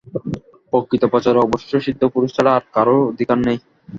প্রকৃত 0.71 1.03
প্রচারে 1.11 1.39
অবশ্য 1.41 1.71
সিদ্ধ 1.85 2.01
পুরুষ 2.13 2.29
ছাড়া 2.35 2.51
আর 2.53 2.63
কারও 2.75 2.97
অধিকার 3.11 3.37
নেই। 3.41 3.57